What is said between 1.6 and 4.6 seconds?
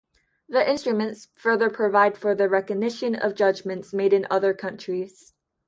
provide for the recognition of judgments made in other